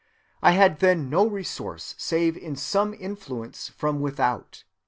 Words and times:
I 0.41 0.53
had 0.53 0.79
then 0.79 1.11
no 1.11 1.27
resource 1.27 1.93
save 1.99 2.35
in 2.35 2.55
some 2.55 2.95
influence 2.95 3.69
from 3.69 3.99
without. 4.01 4.63